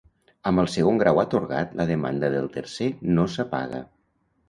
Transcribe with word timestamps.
Amb 0.51 0.63
el 0.63 0.69
segon 0.75 0.97
grau 1.03 1.21
atorgat, 1.25 1.77
la 1.83 1.87
demanda 1.93 2.33
del 2.39 2.51
tercer 2.59 2.91
no 3.15 3.31
s’apaga. 3.37 3.89